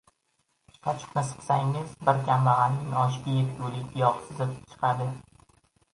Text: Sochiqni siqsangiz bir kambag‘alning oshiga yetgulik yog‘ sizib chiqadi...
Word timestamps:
Sochiqni 0.77 1.23
siqsangiz 1.27 1.93
bir 2.07 2.23
kambag‘alning 2.29 2.97
oshiga 3.03 3.35
yetgulik 3.43 3.95
yog‘ 4.05 4.21
sizib 4.31 4.57
chiqadi... 4.73 5.13